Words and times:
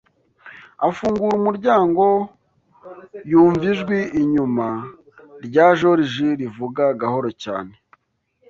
afungura 0.87 1.33
umuryango 1.37 2.03
yumva 3.31 3.63
ijwi 3.73 3.99
inyuma 4.21 4.67
rya 5.45 5.67
Joriji 5.79 6.27
rivuga 6.39 6.83
gahoro 7.01 7.29
cyane 7.43 7.73